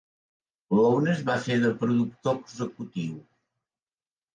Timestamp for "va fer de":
1.29-1.75